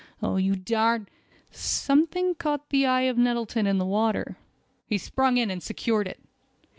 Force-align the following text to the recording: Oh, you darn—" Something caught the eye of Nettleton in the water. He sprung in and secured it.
Oh, 0.23 0.37
you 0.37 0.55
darn—" 0.55 1.07
Something 1.51 2.33
caught 2.33 2.69
the 2.71 2.87
eye 2.87 3.01
of 3.03 3.19
Nettleton 3.19 3.67
in 3.67 3.77
the 3.77 3.85
water. 3.85 4.35
He 4.87 4.97
sprung 4.97 5.37
in 5.37 5.51
and 5.51 5.61
secured 5.61 6.07
it. 6.07 6.19